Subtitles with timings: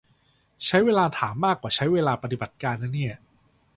[0.65, 3.15] ใช้เวลาถามมากกว่าใช้เวลาปฏิบัติการนะเนี่ย